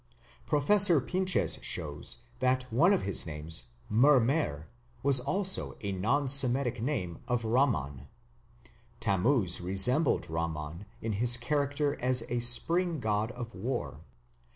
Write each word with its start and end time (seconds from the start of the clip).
Professor 0.47 0.99
Pinches 0.99 1.59
shows 1.61 2.17
that 2.39 2.63
one 2.73 2.91
of 2.91 3.03
his 3.03 3.27
names, 3.27 3.65
Mermer, 3.87 4.65
was 5.03 5.19
also 5.19 5.77
a 5.81 5.91
non 5.91 6.27
Semitic 6.27 6.81
name 6.81 7.19
of 7.27 7.43
Ramman. 7.43 8.07
Tammuz 8.99 9.61
resembled 9.61 10.23
Ramman 10.27 10.85
in 11.03 11.11
his 11.11 11.37
character 11.37 12.01
as 12.01 12.23
a 12.29 12.39
spring 12.39 12.99
god 12.99 13.29
of 13.33 13.53
war. 13.53 14.01